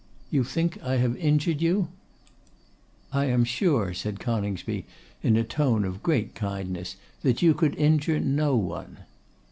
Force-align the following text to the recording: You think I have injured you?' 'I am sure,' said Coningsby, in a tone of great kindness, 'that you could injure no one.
You 0.31 0.43
think 0.43 0.81
I 0.81 0.95
have 0.97 1.15
injured 1.17 1.61
you?' 1.61 1.89
'I 3.13 3.25
am 3.25 3.43
sure,' 3.43 3.93
said 3.93 4.19
Coningsby, 4.19 4.87
in 5.21 5.37
a 5.37 5.43
tone 5.43 5.85
of 5.85 6.01
great 6.01 6.33
kindness, 6.33 6.95
'that 7.21 7.43
you 7.43 7.53
could 7.53 7.75
injure 7.75 8.19
no 8.19 8.55
one. 8.55 9.01